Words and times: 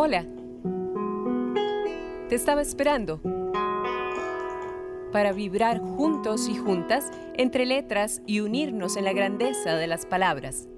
Hola. 0.00 0.24
Te 2.28 2.36
estaba 2.36 2.62
esperando 2.62 3.20
para 5.10 5.32
vibrar 5.32 5.80
juntos 5.80 6.48
y 6.48 6.56
juntas 6.56 7.10
entre 7.34 7.66
letras 7.66 8.22
y 8.24 8.38
unirnos 8.38 8.96
en 8.96 9.06
la 9.06 9.12
grandeza 9.12 9.74
de 9.74 9.88
las 9.88 10.06
palabras. 10.06 10.68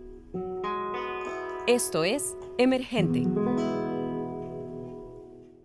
Esto 1.66 2.04
es 2.04 2.34
Emergente. 2.56 3.26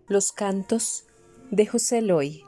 Los 0.06 0.32
cantos 0.32 1.06
de 1.50 1.64
José 1.64 2.02
Loy 2.02 2.44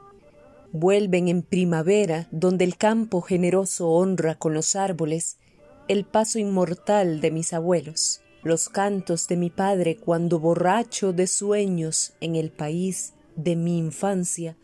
vuelven 0.71 1.27
en 1.27 1.41
primavera 1.41 2.27
donde 2.29 2.65
el 2.65 2.77
campo 2.77 3.21
generoso 3.21 3.89
honra 3.89 4.35
con 4.35 4.53
los 4.53 4.75
árboles 4.75 5.39
el 5.87 6.05
paso 6.05 6.37
inmortal 6.37 7.19
de 7.19 7.31
mis 7.31 7.51
abuelos, 7.51 8.21
los 8.43 8.69
cantos 8.69 9.27
de 9.27 9.37
mi 9.37 9.49
padre 9.49 9.97
cuando 9.97 10.39
borracho 10.39 11.13
de 11.13 11.27
sueños 11.27 12.13
en 12.21 12.35
el 12.35 12.51
país 12.51 13.13
de 13.35 13.55
mi 13.55 13.77
infancia 13.77 14.55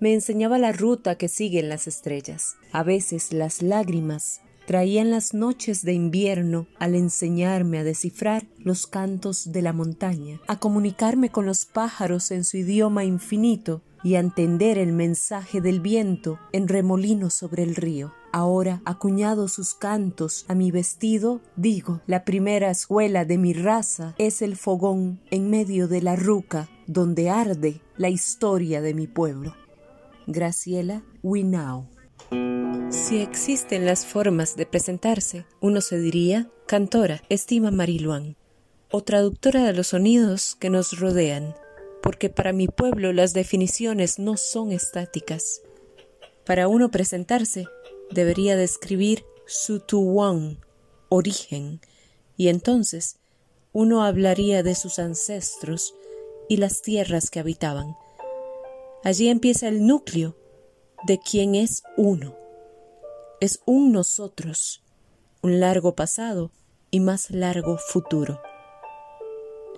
me 0.00 0.14
enseñaba 0.14 0.58
la 0.58 0.72
ruta 0.72 1.16
que 1.16 1.28
siguen 1.28 1.68
las 1.68 1.86
estrellas. 1.86 2.56
A 2.72 2.82
veces 2.82 3.32
las 3.32 3.62
lágrimas 3.62 4.40
traían 4.66 5.10
las 5.10 5.34
noches 5.34 5.82
de 5.82 5.92
invierno 5.92 6.66
al 6.78 6.94
enseñarme 6.94 7.78
a 7.78 7.84
descifrar 7.84 8.46
los 8.58 8.86
cantos 8.86 9.52
de 9.52 9.62
la 9.62 9.72
montaña, 9.72 10.40
a 10.46 10.58
comunicarme 10.58 11.30
con 11.30 11.46
los 11.46 11.64
pájaros 11.64 12.30
en 12.30 12.44
su 12.44 12.56
idioma 12.56 13.04
infinito 13.04 13.82
y 14.02 14.16
a 14.16 14.20
entender 14.20 14.78
el 14.78 14.92
mensaje 14.92 15.60
del 15.60 15.80
viento 15.80 16.38
en 16.52 16.68
remolino 16.68 17.30
sobre 17.30 17.62
el 17.62 17.76
río. 17.76 18.12
Ahora, 18.34 18.80
acuñado 18.86 19.46
sus 19.46 19.74
cantos 19.74 20.46
a 20.48 20.54
mi 20.54 20.70
vestido, 20.70 21.42
digo, 21.54 22.00
la 22.06 22.24
primera 22.24 22.70
escuela 22.70 23.26
de 23.26 23.36
mi 23.36 23.52
raza 23.52 24.14
es 24.16 24.40
el 24.40 24.56
fogón 24.56 25.20
en 25.30 25.50
medio 25.50 25.86
de 25.86 26.00
la 26.00 26.16
ruca 26.16 26.70
donde 26.86 27.28
arde 27.28 27.82
la 27.98 28.08
historia 28.08 28.80
de 28.80 28.94
mi 28.94 29.06
pueblo. 29.06 29.54
Graciela 30.26 31.02
Winao. 31.22 31.90
Si 32.88 33.18
existen 33.20 33.84
las 33.84 34.06
formas 34.06 34.56
de 34.56 34.64
presentarse, 34.64 35.44
uno 35.60 35.82
se 35.82 35.98
diría 35.98 36.48
cantora, 36.66 37.20
estima 37.28 37.70
Mariluán, 37.70 38.36
o 38.90 39.02
traductora 39.02 39.64
de 39.64 39.74
los 39.74 39.88
sonidos 39.88 40.56
que 40.58 40.70
nos 40.70 40.98
rodean, 40.98 41.54
porque 42.02 42.30
para 42.30 42.54
mi 42.54 42.66
pueblo 42.66 43.12
las 43.12 43.34
definiciones 43.34 44.18
no 44.18 44.38
son 44.38 44.72
estáticas. 44.72 45.60
Para 46.46 46.66
uno 46.68 46.90
presentarse, 46.90 47.66
debería 48.12 48.56
describir 48.56 49.24
su 49.46 49.80
tuwán, 49.80 50.60
origen, 51.08 51.80
y 52.36 52.48
entonces 52.48 53.18
uno 53.72 54.04
hablaría 54.04 54.62
de 54.62 54.74
sus 54.74 54.98
ancestros 54.98 55.94
y 56.48 56.56
las 56.58 56.82
tierras 56.82 57.30
que 57.30 57.40
habitaban. 57.40 57.96
Allí 59.04 59.28
empieza 59.28 59.68
el 59.68 59.86
núcleo 59.86 60.36
de 61.06 61.18
quien 61.18 61.54
es 61.54 61.82
uno. 61.96 62.36
Es 63.40 63.60
un 63.66 63.92
nosotros, 63.92 64.84
un 65.42 65.58
largo 65.60 65.94
pasado 65.94 66.52
y 66.90 67.00
más 67.00 67.30
largo 67.30 67.78
futuro. 67.78 68.40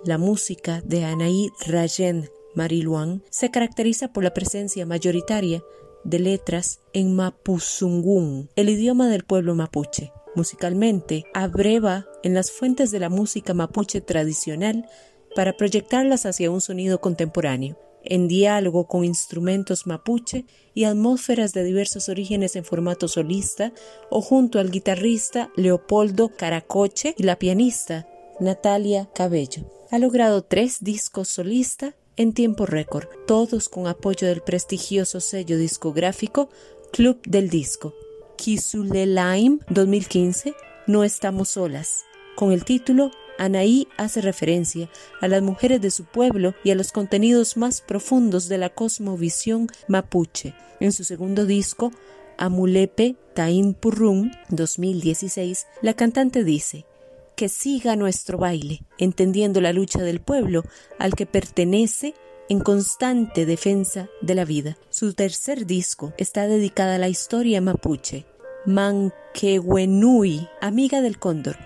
La 0.03 0.17
música 0.17 0.81
de 0.81 1.03
Anaí 1.05 1.49
Rayen 1.65 2.29
Mariluán 2.53 3.23
se 3.29 3.49
caracteriza 3.49 4.13
por 4.13 4.23
la 4.23 4.33
presencia 4.33 4.85
mayoritaria 4.85 5.63
de 6.05 6.19
letras 6.19 6.79
en 6.93 7.13
mapuzungún, 7.15 8.49
el 8.55 8.69
idioma 8.69 9.09
del 9.09 9.25
pueblo 9.25 9.55
mapuche. 9.55 10.13
Musicalmente, 10.35 11.25
abreva 11.33 12.05
en 12.23 12.33
las 12.33 12.51
fuentes 12.51 12.91
de 12.91 12.99
la 12.99 13.09
música 13.09 13.53
mapuche 13.53 13.99
tradicional 13.99 14.87
para 15.35 15.57
proyectarlas 15.57 16.25
hacia 16.25 16.51
un 16.51 16.61
sonido 16.61 17.01
contemporáneo 17.01 17.77
en 18.05 18.27
diálogo 18.27 18.87
con 18.87 19.03
instrumentos 19.03 19.87
mapuche 19.87 20.45
y 20.73 20.85
atmósferas 20.85 21.53
de 21.53 21.63
diversos 21.63 22.07
orígenes 22.07 22.55
en 22.55 22.63
formato 22.63 23.07
solista 23.07 23.73
o 24.09 24.21
junto 24.21 24.59
al 24.59 24.71
guitarrista 24.71 25.49
Leopoldo 25.55 26.29
Caracoche 26.29 27.15
y 27.17 27.23
la 27.23 27.37
pianista 27.37 28.07
Natalia 28.39 29.09
Cabello. 29.13 29.65
Ha 29.91 29.99
logrado 29.99 30.43
tres 30.43 30.77
discos 30.81 31.29
solista 31.29 31.95
en 32.17 32.33
tiempo 32.33 32.65
récord, 32.65 33.07
todos 33.27 33.69
con 33.69 33.87
apoyo 33.87 34.27
del 34.27 34.41
prestigioso 34.41 35.19
sello 35.19 35.57
discográfico 35.57 36.49
Club 36.91 37.21
del 37.23 37.49
Disco. 37.49 37.93
Kisulelaim 38.37 39.59
2015, 39.69 40.53
No 40.87 41.03
estamos 41.03 41.49
solas, 41.49 42.05
con 42.35 42.51
el 42.51 42.65
título 42.65 43.11
Anaí 43.37 43.87
hace 43.97 44.21
referencia 44.21 44.89
a 45.19 45.27
las 45.27 45.41
mujeres 45.41 45.81
de 45.81 45.91
su 45.91 46.05
pueblo 46.05 46.53
y 46.63 46.71
a 46.71 46.75
los 46.75 46.91
contenidos 46.91 47.57
más 47.57 47.81
profundos 47.81 48.47
de 48.47 48.57
la 48.57 48.69
cosmovisión 48.69 49.67
mapuche. 49.87 50.53
En 50.79 50.91
su 50.91 51.03
segundo 51.03 51.45
disco, 51.45 51.91
Amulepe 52.37 53.15
Tain 53.33 53.73
Purrum 53.73 54.31
2016, 54.49 55.67
la 55.81 55.93
cantante 55.93 56.43
dice 56.43 56.85
que 57.35 57.49
siga 57.49 57.95
nuestro 57.95 58.37
baile, 58.37 58.83
entendiendo 58.97 59.61
la 59.61 59.73
lucha 59.73 60.01
del 60.01 60.21
pueblo 60.21 60.63
al 60.99 61.15
que 61.15 61.25
pertenece 61.25 62.13
en 62.49 62.59
constante 62.59 63.45
defensa 63.45 64.07
de 64.21 64.35
la 64.35 64.45
vida. 64.45 64.77
Su 64.89 65.13
tercer 65.13 65.65
disco 65.65 66.13
está 66.17 66.47
dedicada 66.47 66.95
a 66.95 66.99
la 66.99 67.09
historia 67.09 67.61
mapuche. 67.61 68.25
Manquehuenui, 68.65 70.47
amiga 70.61 71.01
del 71.01 71.19
cóndor, 71.19 71.57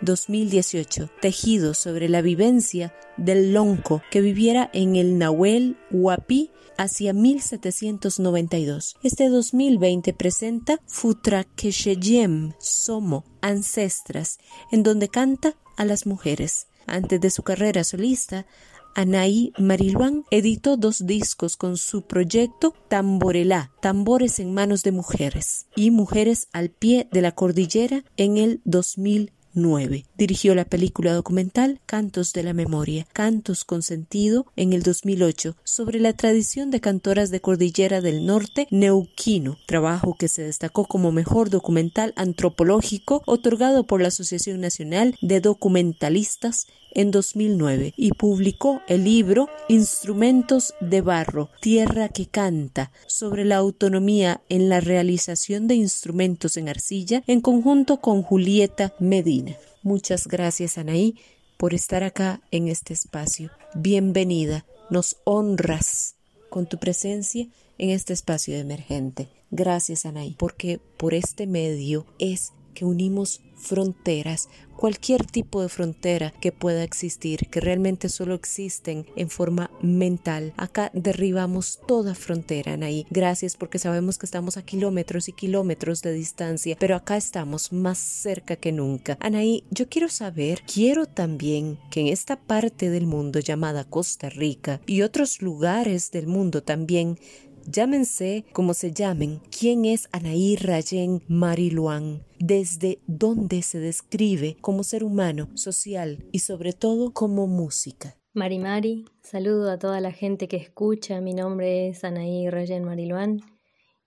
2018, 0.00 1.10
tejido 1.20 1.74
sobre 1.74 2.08
la 2.08 2.22
vivencia 2.22 2.94
del 3.16 3.52
lonco 3.52 4.02
que 4.10 4.20
viviera 4.20 4.70
en 4.72 4.96
el 4.96 5.18
Nahuel 5.18 5.76
Huapi 5.90 6.50
hacia 6.76 7.12
1792. 7.12 8.96
Este 9.02 9.28
2020 9.28 10.12
presenta 10.12 10.80
Futraquecheyem 10.86 12.52
Somo, 12.58 13.24
Ancestras, 13.40 14.38
en 14.70 14.82
donde 14.82 15.08
canta 15.08 15.56
a 15.76 15.84
las 15.84 16.06
mujeres. 16.06 16.66
Antes 16.86 17.20
de 17.20 17.30
su 17.30 17.42
carrera 17.42 17.84
solista, 17.84 18.46
Anaí 18.94 19.52
Mariluán 19.58 20.24
editó 20.30 20.76
dos 20.76 21.04
discos 21.06 21.56
con 21.56 21.76
su 21.76 22.02
proyecto 22.02 22.74
Tamborelá, 22.88 23.72
Tambores 23.80 24.38
en 24.38 24.54
manos 24.54 24.82
de 24.84 24.92
mujeres, 24.92 25.66
y 25.74 25.90
Mujeres 25.90 26.46
al 26.52 26.70
pie 26.70 27.08
de 27.10 27.20
la 27.20 27.32
cordillera 27.32 28.04
en 28.16 28.38
el 28.38 28.60
2000 28.64 29.32
9. 29.54 30.04
Dirigió 30.16 30.54
la 30.54 30.64
película 30.64 31.14
documental 31.14 31.80
Cantos 31.86 32.32
de 32.32 32.42
la 32.42 32.52
Memoria, 32.52 33.06
Cantos 33.12 33.64
con 33.64 33.82
Sentido 33.82 34.46
en 34.56 34.72
el 34.72 34.82
2008 34.82 35.56
sobre 35.64 36.00
la 36.00 36.12
tradición 36.12 36.70
de 36.70 36.80
cantoras 36.80 37.30
de 37.30 37.40
Cordillera 37.40 38.00
del 38.00 38.26
Norte 38.26 38.66
neuquino, 38.70 39.58
trabajo 39.66 40.16
que 40.18 40.28
se 40.28 40.42
destacó 40.42 40.86
como 40.86 41.12
mejor 41.12 41.50
documental 41.50 42.12
antropológico 42.16 43.22
otorgado 43.26 43.86
por 43.86 44.00
la 44.00 44.08
Asociación 44.08 44.60
Nacional 44.60 45.16
de 45.20 45.40
Documentalistas 45.40 46.66
en 46.94 47.10
2009 47.10 47.94
y 47.96 48.12
publicó 48.12 48.82
el 48.88 49.04
libro 49.04 49.48
Instrumentos 49.68 50.74
de 50.80 51.00
Barro, 51.00 51.50
Tierra 51.60 52.08
que 52.08 52.26
Canta, 52.26 52.90
sobre 53.06 53.44
la 53.44 53.56
autonomía 53.56 54.42
en 54.48 54.68
la 54.68 54.80
realización 54.80 55.66
de 55.66 55.74
instrumentos 55.74 56.56
en 56.56 56.68
arcilla 56.68 57.22
en 57.26 57.40
conjunto 57.40 58.00
con 58.00 58.22
Julieta 58.22 58.94
Medina. 58.98 59.56
Muchas 59.82 60.26
gracias, 60.26 60.78
Anaí, 60.78 61.16
por 61.56 61.74
estar 61.74 62.02
acá 62.02 62.40
en 62.50 62.68
este 62.68 62.94
espacio. 62.94 63.50
Bienvenida, 63.74 64.64
nos 64.90 65.16
honras 65.24 66.16
con 66.50 66.66
tu 66.66 66.78
presencia 66.78 67.48
en 67.78 67.90
este 67.90 68.12
espacio 68.12 68.56
emergente. 68.56 69.28
Gracias, 69.50 70.06
Anaí, 70.06 70.34
porque 70.38 70.80
por 70.96 71.14
este 71.14 71.46
medio 71.46 72.06
es 72.18 72.52
que 72.74 72.84
unimos 72.84 73.40
fronteras, 73.56 74.48
cualquier 74.76 75.24
tipo 75.24 75.62
de 75.62 75.68
frontera 75.68 76.32
que 76.40 76.52
pueda 76.52 76.82
existir, 76.84 77.48
que 77.50 77.60
realmente 77.60 78.08
solo 78.08 78.34
existen 78.34 79.06
en 79.16 79.30
forma 79.30 79.70
mental. 79.80 80.52
Acá 80.56 80.90
derribamos 80.94 81.80
toda 81.86 82.14
frontera, 82.14 82.74
Anaí. 82.74 83.06
Gracias 83.10 83.56
porque 83.56 83.78
sabemos 83.78 84.18
que 84.18 84.26
estamos 84.26 84.56
a 84.56 84.62
kilómetros 84.62 85.28
y 85.28 85.32
kilómetros 85.32 86.02
de 86.02 86.12
distancia, 86.12 86.76
pero 86.78 86.96
acá 86.96 87.16
estamos 87.16 87.72
más 87.72 87.98
cerca 87.98 88.56
que 88.56 88.72
nunca. 88.72 89.16
Anaí, 89.20 89.64
yo 89.70 89.88
quiero 89.88 90.08
saber, 90.08 90.62
quiero 90.72 91.06
también 91.06 91.78
que 91.90 92.00
en 92.00 92.08
esta 92.08 92.36
parte 92.36 92.90
del 92.90 93.06
mundo 93.06 93.40
llamada 93.40 93.84
Costa 93.84 94.28
Rica 94.28 94.80
y 94.86 95.02
otros 95.02 95.40
lugares 95.40 96.10
del 96.10 96.26
mundo 96.26 96.62
también 96.62 97.18
Llámense 97.66 98.44
como 98.52 98.74
se 98.74 98.92
llamen. 98.92 99.40
¿Quién 99.56 99.84
es 99.84 100.08
Anaí 100.12 100.56
Rayen 100.56 101.22
Mariluán? 101.28 102.24
¿Desde 102.38 102.98
dónde 103.06 103.62
se 103.62 103.78
describe 103.78 104.56
como 104.60 104.84
ser 104.84 105.04
humano, 105.04 105.48
social 105.54 106.24
y 106.32 106.40
sobre 106.40 106.72
todo 106.72 107.12
como 107.12 107.46
música? 107.46 108.16
Mari 108.32 108.58
Mari, 108.58 109.04
saludo 109.22 109.70
a 109.70 109.78
toda 109.78 110.00
la 110.00 110.12
gente 110.12 110.48
que 110.48 110.56
escucha. 110.56 111.20
Mi 111.20 111.34
nombre 111.34 111.88
es 111.88 112.04
Anaí 112.04 112.50
Rayen 112.50 112.84
Mariluán 112.84 113.40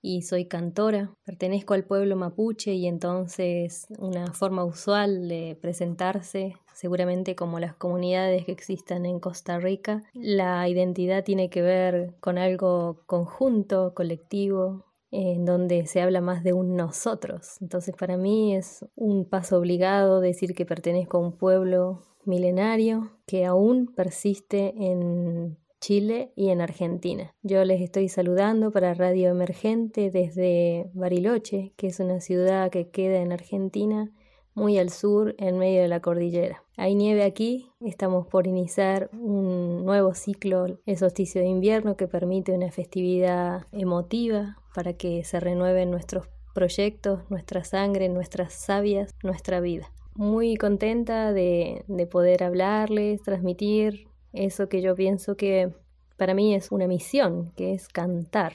y 0.08 0.22
soy 0.22 0.46
cantora. 0.46 1.12
Pertenezco 1.26 1.74
al 1.74 1.84
pueblo 1.84 2.16
mapuche 2.16 2.74
y 2.74 2.88
entonces 2.88 3.88
una 4.00 4.34
forma 4.34 4.64
usual 4.64 5.28
de 5.28 5.58
presentarse, 5.62 6.56
seguramente 6.74 7.36
como 7.36 7.60
las 7.60 7.76
comunidades 7.76 8.46
que 8.46 8.54
existan 8.54 9.06
en 9.06 9.20
Costa 9.20 9.60
Rica, 9.60 10.04
la 10.14 10.68
identidad 10.70 11.26
tiene 11.26 11.50
que 11.50 11.62
ver 11.62 12.16
con 12.22 12.38
algo 12.38 13.02
conjunto, 13.06 13.94
colectivo, 13.94 14.86
en 15.12 15.44
donde 15.44 15.86
se 15.88 16.02
habla 16.02 16.22
más 16.22 16.42
de 16.42 16.54
un 16.54 16.78
nosotros. 16.78 17.58
Entonces 17.60 17.94
para 17.98 18.16
mí 18.16 18.56
es 18.56 18.86
un 18.96 19.26
paso 19.26 19.58
obligado 19.58 20.22
decir 20.22 20.54
que 20.54 20.66
pertenezco 20.66 21.18
a 21.18 21.22
un 21.22 21.34
pueblo 21.34 22.04
milenario 22.24 23.12
que 23.26 23.46
aún 23.46 23.88
persiste 23.88 24.74
en 24.78 25.58
Chile 25.88 26.34
y 26.36 26.50
en 26.50 26.60
Argentina. 26.60 27.34
Yo 27.44 27.64
les 27.64 27.80
estoy 27.80 28.10
saludando 28.10 28.72
para 28.72 28.94
Radio 28.94 29.30
Emergente 29.30 30.12
desde 30.12 30.92
Bariloche, 30.94 31.72
que 31.78 31.88
es 31.88 32.02
una 32.02 32.20
ciudad 32.20 32.70
que 32.70 32.90
queda 32.90 33.22
en 33.22 33.32
Argentina, 33.32 34.12
muy 34.54 34.78
al 34.80 34.90
sur, 34.90 35.34
en 35.38 35.58
medio 35.58 35.82
de 35.82 35.88
la 35.88 36.02
cordillera. 36.02 36.62
Hay 36.76 36.94
nieve 36.94 37.24
aquí, 37.24 37.72
estamos 37.80 38.28
por 38.28 38.48
iniciar 38.48 39.10
un 39.14 39.86
nuevo 39.86 40.14
ciclo, 40.14 40.66
el 40.86 40.98
solsticio 40.98 41.40
de 41.40 41.48
invierno, 41.48 41.96
que 41.96 42.10
permite 42.10 42.52
una 42.52 42.70
festividad 42.70 43.66
emotiva 43.72 44.58
para 44.76 44.92
que 44.92 45.24
se 45.24 45.40
renueven 45.40 45.90
nuestros 45.90 46.28
proyectos, 46.54 47.22
nuestra 47.30 47.64
sangre, 47.64 48.10
nuestras 48.10 48.52
sabias, 48.52 49.16
nuestra 49.24 49.62
vida. 49.62 49.90
Muy 50.16 50.58
contenta 50.58 51.32
de, 51.32 51.86
de 51.88 52.08
poder 52.08 52.44
hablarles, 52.44 53.22
transmitir 53.22 54.10
eso 54.46 54.70
que 54.70 54.82
yo 54.82 54.96
pienso 54.96 55.36
que 55.36 55.74
para 56.18 56.34
mí 56.34 56.56
es 56.56 56.72
una 56.72 56.88
misión, 56.88 57.54
que 57.56 57.74
es 57.74 57.88
cantar. 57.88 58.54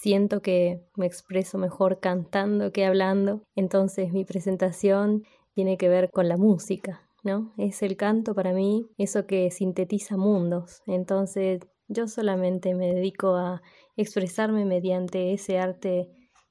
Siento 0.00 0.42
que 0.42 0.84
me 0.96 1.06
expreso 1.06 1.58
mejor 1.58 2.00
cantando 2.00 2.72
que 2.72 2.84
hablando, 2.84 3.42
entonces 3.54 4.12
mi 4.12 4.24
presentación 4.24 5.22
tiene 5.54 5.78
que 5.78 5.88
ver 5.88 6.10
con 6.10 6.28
la 6.28 6.36
música, 6.36 7.08
¿no? 7.22 7.54
Es 7.56 7.82
el 7.82 7.96
canto 7.96 8.34
para 8.34 8.52
mí, 8.52 8.86
eso 8.98 9.26
que 9.26 9.50
sintetiza 9.50 10.16
mundos. 10.16 10.82
Entonces 10.86 11.60
yo 11.88 12.08
solamente 12.08 12.74
me 12.74 12.92
dedico 12.92 13.36
a 13.36 13.62
expresarme 13.96 14.64
mediante 14.64 15.32
ese 15.32 15.58
arte 15.58 16.08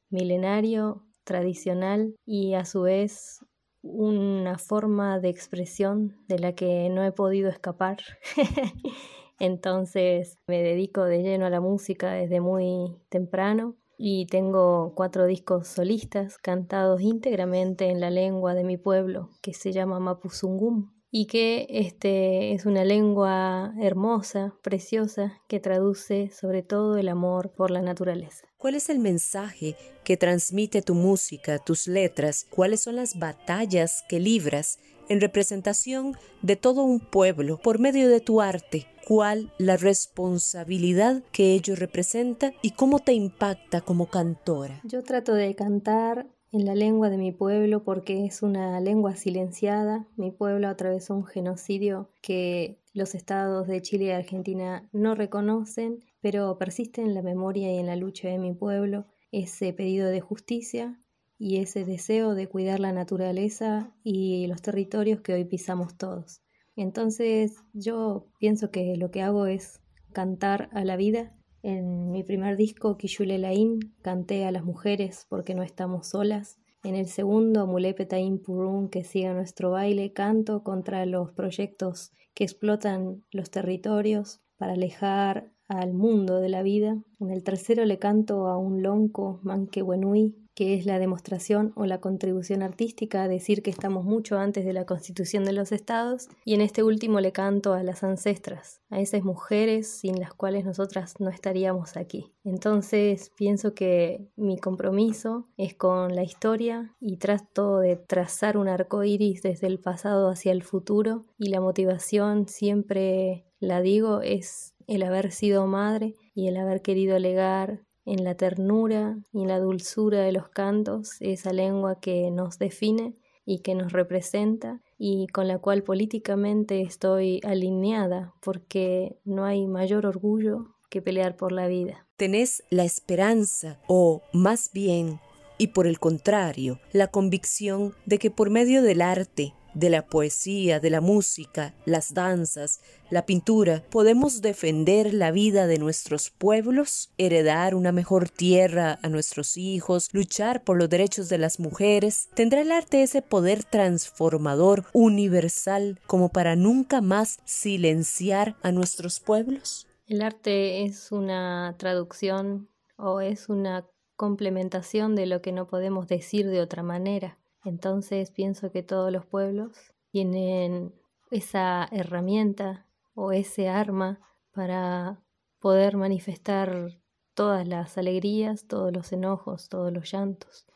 milenario, 0.09 1.03
tradicional 1.23 2.15
y 2.25 2.53
a 2.53 2.65
su 2.65 2.81
vez 2.81 3.39
una 3.83 4.57
forma 4.57 5.19
de 5.19 5.29
expresión 5.29 6.17
de 6.27 6.39
la 6.39 6.53
que 6.55 6.89
no 6.89 7.03
he 7.03 7.11
podido 7.11 7.49
escapar. 7.49 7.97
Entonces 9.39 10.39
me 10.47 10.63
dedico 10.63 11.03
de 11.03 11.21
lleno 11.21 11.45
a 11.45 11.49
la 11.49 11.61
música 11.61 12.13
desde 12.13 12.39
muy 12.39 12.95
temprano 13.09 13.75
y 13.97 14.25
tengo 14.27 14.93
cuatro 14.95 15.25
discos 15.25 15.67
solistas 15.67 16.37
cantados 16.37 17.01
íntegramente 17.01 17.89
en 17.89 17.99
la 17.99 18.09
lengua 18.09 18.55
de 18.55 18.63
mi 18.63 18.77
pueblo 18.77 19.29
que 19.41 19.53
se 19.53 19.71
llama 19.71 19.99
Mapuzungum 19.99 20.91
y 21.15 21.27
que 21.27 21.67
este 21.69 22.53
es 22.53 22.65
una 22.65 22.83
lengua 22.83 23.75
hermosa, 23.79 24.55
preciosa, 24.63 25.39
que 25.47 25.59
traduce 25.59 26.31
sobre 26.31 26.63
todo 26.63 26.97
el 26.97 27.07
amor 27.07 27.51
por 27.51 27.69
la 27.69 27.83
naturaleza. 27.83 28.47
¿Cuál 28.57 28.73
es 28.73 28.89
el 28.89 28.97
mensaje 28.97 29.75
que 30.03 30.17
transmite 30.17 30.81
tu 30.81 30.95
música, 30.95 31.59
tus 31.59 31.87
letras? 31.87 32.47
¿Cuáles 32.49 32.81
son 32.81 32.95
las 32.95 33.19
batallas 33.19 34.03
que 34.09 34.19
libras 34.19 34.79
en 35.07 35.21
representación 35.21 36.17
de 36.41 36.55
todo 36.55 36.81
un 36.81 36.99
pueblo 36.99 37.59
por 37.59 37.77
medio 37.77 38.09
de 38.09 38.19
tu 38.19 38.41
arte? 38.41 38.87
¿Cuál 39.07 39.53
la 39.59 39.77
responsabilidad 39.77 41.21
que 41.31 41.53
ello 41.53 41.75
representa 41.75 42.53
y 42.63 42.71
cómo 42.71 42.97
te 42.97 43.13
impacta 43.13 43.81
como 43.81 44.07
cantora? 44.07 44.81
Yo 44.83 45.03
trato 45.03 45.35
de 45.35 45.53
cantar 45.53 46.25
en 46.53 46.65
la 46.65 46.75
lengua 46.75 47.09
de 47.09 47.17
mi 47.17 47.31
pueblo 47.31 47.83
porque 47.83 48.25
es 48.25 48.43
una 48.43 48.79
lengua 48.79 49.15
silenciada. 49.15 50.07
Mi 50.15 50.29
pueblo 50.29 50.67
atravesó 50.67 51.15
un 51.15 51.25
genocidio 51.25 52.11
que 52.21 52.79
los 52.93 53.15
estados 53.15 53.67
de 53.67 53.81
Chile 53.81 54.05
y 54.05 54.09
Argentina 54.11 54.87
no 54.93 55.15
reconocen, 55.15 56.05
pero 56.21 56.59
persiste 56.59 57.01
en 57.01 57.15
la 57.15 57.23
memoria 57.23 57.73
y 57.73 57.79
en 57.79 57.87
la 57.87 57.95
lucha 57.95 58.29
de 58.29 58.37
mi 58.37 58.53
pueblo 58.53 59.07
ese 59.31 59.73
pedido 59.73 60.07
de 60.09 60.21
justicia 60.21 60.99
y 61.39 61.57
ese 61.57 61.85
deseo 61.85 62.35
de 62.35 62.47
cuidar 62.47 62.79
la 62.79 62.93
naturaleza 62.93 63.91
y 64.03 64.45
los 64.45 64.61
territorios 64.61 65.21
que 65.21 65.33
hoy 65.33 65.45
pisamos 65.45 65.97
todos. 65.97 66.43
Entonces 66.75 67.63
yo 67.73 68.27
pienso 68.37 68.69
que 68.69 68.95
lo 68.95 69.09
que 69.09 69.23
hago 69.23 69.47
es 69.47 69.81
cantar 70.11 70.69
a 70.71 70.85
la 70.85 70.97
vida 70.97 71.35
en 71.63 72.11
mi 72.11 72.23
primer 72.23 72.57
disco, 72.57 72.97
Kishule 72.97 73.37
Lain, 73.37 73.79
canté 74.01 74.45
a 74.45 74.51
las 74.51 74.63
mujeres 74.63 75.25
porque 75.29 75.55
no 75.55 75.63
estamos 75.63 76.09
solas. 76.09 76.59
En 76.83 76.95
el 76.95 77.07
segundo, 77.07 77.65
Mulepetaim 77.65 78.37
Purun, 78.39 78.89
que 78.89 79.05
sigue 79.05 79.33
nuestro 79.33 79.71
baile, 79.71 80.11
canto 80.11 80.63
contra 80.63 81.05
los 81.05 81.31
proyectos 81.31 82.11
que 82.33 82.43
explotan 82.43 83.23
los 83.31 83.49
territorios 83.49 84.41
para 84.63 84.75
alejar 84.75 85.51
al 85.67 85.93
mundo 85.93 86.39
de 86.39 86.47
la 86.47 86.63
vida. 86.63 86.97
En 87.19 87.31
el 87.31 87.43
tercero 87.43 87.83
le 87.83 87.99
canto 87.99 88.47
a 88.47 88.57
un 88.57 88.81
lonco, 88.81 89.41
Manquehuenui, 89.43 90.37
que 90.55 90.75
es 90.75 90.85
la 90.85 90.99
demostración 90.99 91.73
o 91.75 91.85
la 91.85 91.99
contribución 91.99 92.63
artística 92.63 93.23
a 93.23 93.27
decir 93.27 93.61
que 93.61 93.71
estamos 93.71 94.05
mucho 94.05 94.37
antes 94.37 94.63
de 94.63 94.71
la 94.71 94.85
constitución 94.85 95.43
de 95.43 95.51
los 95.51 95.73
estados, 95.73 96.29
y 96.45 96.53
en 96.53 96.61
este 96.61 96.81
último 96.81 97.19
le 97.19 97.33
canto 97.33 97.73
a 97.73 97.83
las 97.83 98.05
ancestras, 98.05 98.79
a 98.89 99.01
esas 99.01 99.25
mujeres 99.25 99.89
sin 99.89 100.17
las 100.17 100.33
cuales 100.33 100.63
nosotras 100.63 101.15
no 101.19 101.29
estaríamos 101.29 101.97
aquí. 101.97 102.31
Entonces 102.45 103.33
pienso 103.35 103.73
que 103.73 104.29
mi 104.37 104.57
compromiso 104.57 105.49
es 105.57 105.73
con 105.73 106.15
la 106.15 106.23
historia 106.23 106.95
y 107.01 107.17
trato 107.17 107.79
de 107.79 107.97
trazar 107.97 108.55
un 108.55 108.69
arco 108.69 109.03
iris 109.03 109.41
desde 109.41 109.67
el 109.67 109.79
pasado 109.79 110.29
hacia 110.29 110.53
el 110.53 110.63
futuro, 110.63 111.25
y 111.37 111.49
la 111.49 111.59
motivación 111.59 112.47
siempre 112.47 113.43
la 113.63 113.81
digo 113.81 114.21
es 114.21 114.73
el 114.87 115.03
haber 115.03 115.31
sido 115.31 115.65
madre 115.67 116.15
y 116.35 116.47
el 116.47 116.57
haber 116.57 116.81
querido 116.81 117.17
legar 117.17 117.81
en 118.05 118.23
la 118.23 118.35
ternura 118.35 119.17
y 119.31 119.43
en 119.43 119.47
la 119.47 119.59
dulzura 119.59 120.21
de 120.21 120.33
los 120.33 120.49
cantos, 120.49 121.15
esa 121.21 121.53
lengua 121.53 121.99
que 121.99 122.29
nos 122.31 122.59
define 122.59 123.15
y 123.45 123.59
que 123.59 123.75
nos 123.75 123.93
representa 123.93 124.81
y 124.97 125.27
con 125.27 125.47
la 125.47 125.59
cual 125.59 125.83
políticamente 125.83 126.81
estoy 126.81 127.39
alineada 127.45 128.33
porque 128.41 129.17
no 129.23 129.45
hay 129.45 129.65
mayor 129.65 130.05
orgullo 130.05 130.75
que 130.89 131.01
pelear 131.01 131.37
por 131.37 131.51
la 131.51 131.67
vida. 131.67 132.05
Tenés 132.17 132.63
la 132.69 132.83
esperanza 132.83 133.79
o 133.87 134.21
más 134.33 134.71
bien 134.73 135.19
y 135.57 135.67
por 135.67 135.87
el 135.87 135.99
contrario, 135.99 136.79
la 136.91 137.07
convicción 137.07 137.93
de 138.05 138.17
que 138.17 138.31
por 138.31 138.49
medio 138.49 138.81
del 138.81 139.01
arte, 139.01 139.53
de 139.73 139.89
la 139.89 140.05
poesía, 140.05 140.79
de 140.79 140.89
la 140.89 141.01
música, 141.01 141.73
las 141.85 142.13
danzas, 142.13 142.81
la 143.09 143.25
pintura, 143.25 143.83
podemos 143.89 144.41
defender 144.41 145.13
la 145.13 145.31
vida 145.31 145.67
de 145.67 145.77
nuestros 145.77 146.29
pueblos, 146.29 147.11
heredar 147.17 147.75
una 147.75 147.91
mejor 147.91 148.29
tierra 148.29 148.99
a 149.01 149.09
nuestros 149.09 149.57
hijos, 149.57 150.09
luchar 150.13 150.63
por 150.63 150.77
los 150.77 150.89
derechos 150.89 151.29
de 151.29 151.37
las 151.37 151.59
mujeres. 151.59 152.29
¿Tendrá 152.33 152.61
el 152.61 152.71
arte 152.71 153.03
ese 153.03 153.21
poder 153.21 153.63
transformador 153.63 154.85
universal 154.93 155.99
como 156.07 156.29
para 156.29 156.55
nunca 156.55 157.01
más 157.01 157.39
silenciar 157.45 158.55
a 158.61 158.71
nuestros 158.71 159.19
pueblos? 159.19 159.87
El 160.05 160.21
arte 160.21 160.83
es 160.83 161.11
una 161.11 161.75
traducción 161.77 162.69
o 162.97 163.21
es 163.21 163.49
una 163.49 163.87
complementación 164.15 165.15
de 165.15 165.25
lo 165.25 165.41
que 165.41 165.51
no 165.51 165.67
podemos 165.67 166.07
decir 166.07 166.49
de 166.49 166.61
otra 166.61 166.83
manera. 166.83 167.37
Entonces 167.63 168.31
pienso 168.31 168.71
que 168.71 168.83
todos 168.83 169.11
los 169.11 169.25
pueblos 169.25 169.93
tienen 170.11 170.93
esa 171.31 171.87
herramienta 171.91 172.87
o 173.15 173.31
ese 173.31 173.69
arma 173.69 174.19
para 174.51 175.23
poder 175.59 175.97
manifestar 175.97 176.99
todas 177.33 177.67
las 177.67 177.97
alegrías, 177.97 178.67
todos 178.67 178.93
los 178.93 179.11
enojos, 179.11 179.69
todos 179.69 179.91
los 179.91 180.11
llantos, 180.11 180.67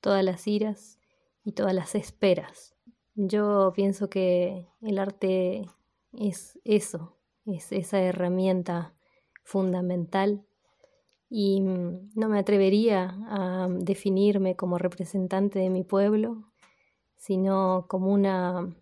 todas 0.00 0.24
las 0.24 0.46
iras 0.46 0.98
y 1.44 1.52
todas 1.52 1.74
las 1.74 1.94
esperas. 1.94 2.74
Yo 3.14 3.72
pienso 3.74 4.10
que 4.10 4.68
el 4.82 4.98
arte 4.98 5.66
es 6.12 6.58
eso, 6.64 7.16
es 7.46 7.72
esa 7.72 8.00
herramienta 8.00 8.94
fundamental 9.44 10.46
y 11.36 11.60
mm, 11.62 12.10
no 12.14 12.28
me 12.28 12.38
atrevería 12.38 13.18
a 13.26 13.66
definirme 13.68 14.54
como 14.54 14.78
representante 14.78 15.58
de 15.58 15.68
mi 15.68 15.82
pueblo, 15.82 16.44
sino 17.16 17.86
como 17.88 18.12
una 18.12 18.72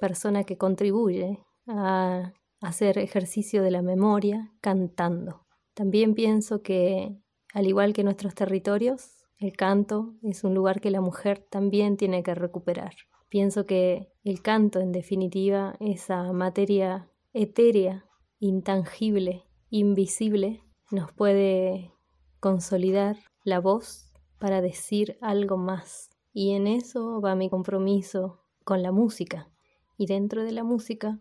persona 0.00 0.42
que 0.42 0.58
contribuye 0.58 1.38
a 1.68 2.32
hacer 2.60 2.98
ejercicio 2.98 3.62
de 3.62 3.70
la 3.70 3.80
memoria 3.80 4.52
cantando. 4.60 5.46
También 5.72 6.14
pienso 6.14 6.62
que, 6.62 7.16
al 7.54 7.68
igual 7.68 7.92
que 7.92 8.02
nuestros 8.02 8.34
territorios, 8.34 9.28
el 9.38 9.52
canto 9.52 10.16
es 10.24 10.42
un 10.42 10.52
lugar 10.52 10.80
que 10.80 10.90
la 10.90 11.00
mujer 11.00 11.46
también 11.48 11.96
tiene 11.96 12.24
que 12.24 12.34
recuperar. 12.34 12.92
Pienso 13.28 13.66
que 13.66 14.12
el 14.24 14.42
canto, 14.42 14.80
en 14.80 14.90
definitiva, 14.90 15.76
esa 15.78 16.32
materia 16.32 17.08
etérea, 17.32 18.04
intangible, 18.40 19.44
invisible, 19.68 20.64
nos 20.90 21.12
puede 21.12 21.92
consolidar 22.40 23.16
la 23.44 23.60
voz 23.60 24.12
para 24.38 24.60
decir 24.60 25.18
algo 25.20 25.56
más. 25.56 26.10
Y 26.32 26.52
en 26.52 26.66
eso 26.66 27.20
va 27.20 27.34
mi 27.34 27.48
compromiso 27.48 28.40
con 28.64 28.82
la 28.82 28.92
música. 28.92 29.48
Y 29.96 30.06
dentro 30.06 30.42
de 30.42 30.52
la 30.52 30.64
música, 30.64 31.20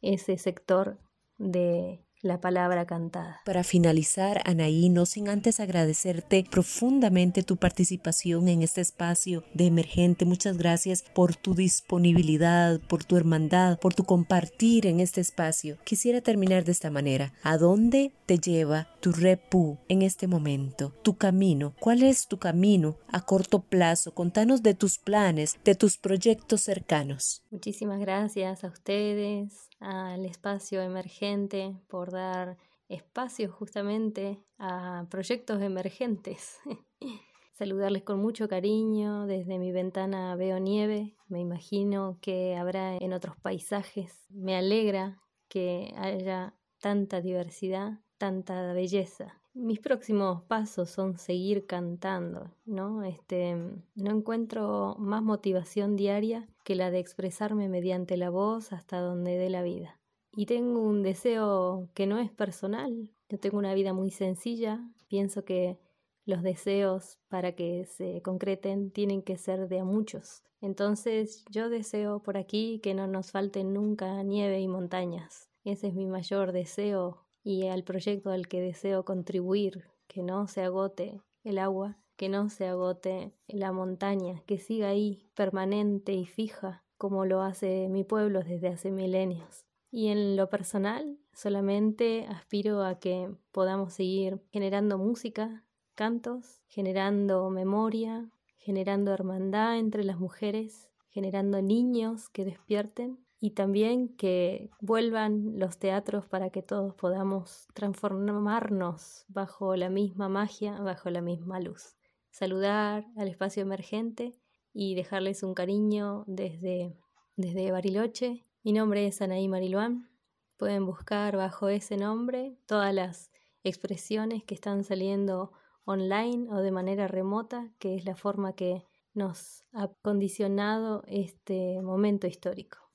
ese 0.00 0.36
sector 0.38 0.98
de 1.38 2.04
la 2.20 2.40
palabra 2.40 2.84
cantada. 2.86 3.40
Para 3.44 3.62
finalizar, 3.62 4.42
Anaí, 4.44 4.88
no 4.88 5.06
sin 5.06 5.28
antes 5.28 5.60
agradecerte 5.60 6.44
profundamente 6.50 7.42
tu 7.42 7.56
participación 7.56 8.48
en 8.48 8.62
este 8.62 8.80
espacio 8.80 9.44
de 9.54 9.66
emergente. 9.66 10.24
Muchas 10.24 10.56
gracias 10.56 11.04
por 11.14 11.36
tu 11.36 11.54
disponibilidad, 11.54 12.80
por 12.80 13.04
tu 13.04 13.16
hermandad, 13.16 13.78
por 13.78 13.94
tu 13.94 14.04
compartir 14.04 14.86
en 14.86 14.98
este 14.98 15.20
espacio. 15.20 15.78
Quisiera 15.84 16.20
terminar 16.20 16.64
de 16.64 16.72
esta 16.72 16.90
manera. 16.90 17.32
¿A 17.42 17.56
dónde 17.56 18.12
te 18.28 18.38
lleva 18.38 18.88
tu 19.00 19.10
repu 19.10 19.78
en 19.88 20.02
este 20.02 20.26
momento? 20.26 20.92
Tu 21.02 21.16
camino. 21.16 21.74
¿Cuál 21.80 22.02
es 22.02 22.28
tu 22.28 22.38
camino 22.38 22.98
a 23.08 23.24
corto 23.24 23.60
plazo? 23.60 24.12
Contanos 24.12 24.62
de 24.62 24.74
tus 24.74 24.98
planes, 24.98 25.58
de 25.64 25.74
tus 25.74 25.96
proyectos 25.96 26.60
cercanos. 26.60 27.42
Muchísimas 27.50 27.98
gracias 28.00 28.64
a 28.64 28.68
ustedes, 28.68 29.70
al 29.80 30.26
espacio 30.26 30.82
emergente 30.82 31.74
por 31.88 32.12
dar 32.12 32.58
espacio 32.90 33.50
justamente 33.50 34.44
a 34.58 35.06
proyectos 35.08 35.62
emergentes. 35.62 36.58
Saludarles 37.54 38.02
con 38.02 38.20
mucho 38.20 38.46
cariño, 38.46 39.26
desde 39.26 39.58
mi 39.58 39.72
ventana 39.72 40.36
veo 40.36 40.58
nieve, 40.58 41.16
me 41.28 41.40
imagino 41.40 42.18
que 42.20 42.56
habrá 42.56 42.94
en 42.98 43.14
otros 43.14 43.36
paisajes. 43.40 44.26
Me 44.28 44.54
alegra 44.54 45.18
que 45.48 45.94
haya 45.96 46.54
tanta 46.78 47.22
diversidad, 47.22 48.00
tanta 48.18 48.72
belleza. 48.72 49.40
Mis 49.54 49.80
próximos 49.80 50.42
pasos 50.42 50.90
son 50.90 51.18
seguir 51.18 51.66
cantando, 51.66 52.50
¿no? 52.64 53.02
Este, 53.02 53.56
no 53.94 54.10
encuentro 54.10 54.94
más 54.98 55.22
motivación 55.22 55.96
diaria 55.96 56.46
que 56.64 56.74
la 56.74 56.90
de 56.90 56.98
expresarme 56.98 57.68
mediante 57.68 58.16
la 58.16 58.30
voz 58.30 58.72
hasta 58.72 59.00
donde 59.00 59.36
dé 59.36 59.50
la 59.50 59.62
vida. 59.62 59.98
Y 60.32 60.46
tengo 60.46 60.80
un 60.80 61.02
deseo 61.02 61.88
que 61.94 62.06
no 62.06 62.18
es 62.18 62.30
personal. 62.30 63.10
Yo 63.28 63.40
tengo 63.40 63.58
una 63.58 63.74
vida 63.74 63.92
muy 63.92 64.10
sencilla. 64.10 64.80
Pienso 65.08 65.44
que 65.44 65.78
los 66.24 66.42
deseos 66.42 67.18
para 67.28 67.52
que 67.56 67.84
se 67.86 68.22
concreten 68.22 68.90
tienen 68.90 69.22
que 69.22 69.38
ser 69.38 69.68
de 69.68 69.82
muchos. 69.82 70.44
Entonces 70.60 71.44
yo 71.50 71.68
deseo 71.68 72.22
por 72.22 72.36
aquí 72.36 72.80
que 72.82 72.94
no 72.94 73.06
nos 73.06 73.32
falten 73.32 73.72
nunca 73.72 74.22
nieve 74.22 74.60
y 74.60 74.68
montañas. 74.68 75.48
Ese 75.64 75.88
es 75.88 75.94
mi 75.94 76.06
mayor 76.06 76.52
deseo 76.52 77.27
y 77.42 77.66
al 77.66 77.84
proyecto 77.84 78.30
al 78.30 78.48
que 78.48 78.60
deseo 78.60 79.04
contribuir, 79.04 79.84
que 80.06 80.22
no 80.22 80.46
se 80.48 80.62
agote 80.62 81.20
el 81.44 81.58
agua, 81.58 81.98
que 82.16 82.28
no 82.28 82.50
se 82.50 82.66
agote 82.66 83.32
la 83.46 83.72
montaña, 83.72 84.42
que 84.46 84.58
siga 84.58 84.88
ahí 84.88 85.30
permanente 85.34 86.12
y 86.12 86.26
fija 86.26 86.84
como 86.98 87.24
lo 87.24 87.42
hace 87.42 87.88
mi 87.88 88.04
pueblo 88.04 88.42
desde 88.42 88.68
hace 88.68 88.90
milenios. 88.90 89.64
Y 89.90 90.08
en 90.08 90.36
lo 90.36 90.50
personal, 90.50 91.18
solamente 91.32 92.26
aspiro 92.28 92.82
a 92.82 92.98
que 92.98 93.30
podamos 93.52 93.94
seguir 93.94 94.42
generando 94.50 94.98
música, 94.98 95.64
cantos, 95.94 96.60
generando 96.66 97.48
memoria, 97.48 98.28
generando 98.56 99.14
hermandad 99.14 99.78
entre 99.78 100.04
las 100.04 100.18
mujeres, 100.18 100.90
generando 101.08 101.62
niños 101.62 102.28
que 102.28 102.44
despierten 102.44 103.24
y 103.40 103.50
también 103.50 104.08
que 104.16 104.70
vuelvan 104.80 105.58
los 105.58 105.78
teatros 105.78 106.26
para 106.26 106.50
que 106.50 106.62
todos 106.62 106.94
podamos 106.94 107.68
transformarnos 107.72 109.24
bajo 109.28 109.76
la 109.76 109.90
misma 109.90 110.28
magia, 110.28 110.80
bajo 110.80 111.10
la 111.10 111.20
misma 111.20 111.60
luz. 111.60 111.96
Saludar 112.30 113.06
al 113.16 113.28
espacio 113.28 113.62
emergente 113.62 114.34
y 114.72 114.94
dejarles 114.94 115.42
un 115.42 115.54
cariño 115.54 116.24
desde, 116.26 116.96
desde 117.36 117.70
Bariloche. 117.70 118.44
Mi 118.64 118.72
nombre 118.72 119.06
es 119.06 119.22
Anaí 119.22 119.46
Mariluán. 119.46 120.10
Pueden 120.56 120.84
buscar 120.84 121.36
bajo 121.36 121.68
ese 121.68 121.96
nombre 121.96 122.56
todas 122.66 122.92
las 122.92 123.30
expresiones 123.62 124.42
que 124.42 124.54
están 124.54 124.82
saliendo 124.82 125.52
online 125.84 126.48
o 126.50 126.56
de 126.56 126.72
manera 126.72 127.06
remota, 127.06 127.72
que 127.78 127.94
es 127.94 128.04
la 128.04 128.16
forma 128.16 128.54
que 128.54 128.84
nos 129.14 129.64
ha 129.72 129.88
condicionado 130.02 131.02
este 131.06 131.80
momento 131.82 132.26
histórico. 132.26 132.87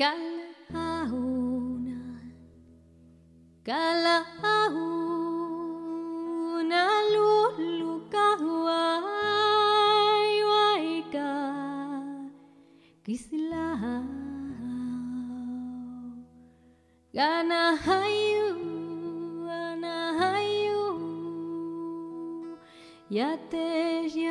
Kalauna, 0.00 0.48
kalauna, 0.72 1.98
Calauna, 3.66 4.24
calauna, 6.00 6.82
lulukahuai, 7.12 8.08
waika, 10.50 11.30
kislah, 13.04 13.82
ganahayu, 17.12 18.48
ganahayu, 19.44 20.82
yateja. 23.16 24.29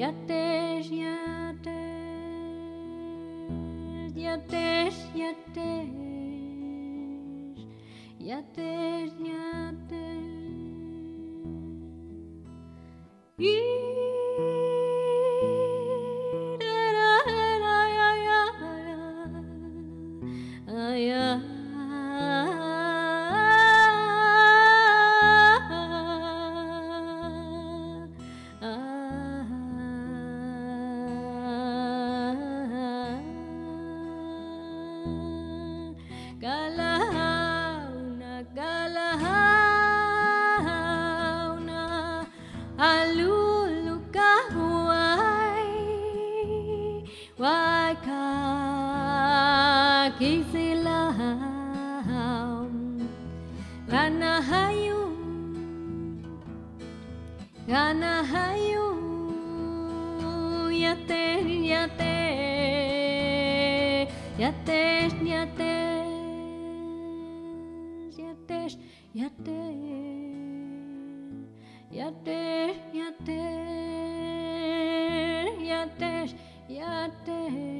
dia 0.00 0.08
até 0.08 0.80
te, 0.80 1.04
até 4.14 4.90
te, 4.90 5.22
até 5.22 5.84
te, 8.16 8.32
até 8.32 9.06
te. 9.18 9.29
Kizilam 50.20 51.16
Ranahayu 53.88 55.00
Ranahayu 57.64 58.86
yate 60.84 61.24
yate 61.72 62.16
yate 64.36 64.84
yate 65.32 65.72
yate 68.20 68.60
yate 69.14 69.60
yate 71.96 72.42
yate 72.92 73.40
yate 75.64 76.12
yate 76.68 77.79